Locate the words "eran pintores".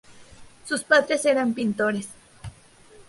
1.27-2.09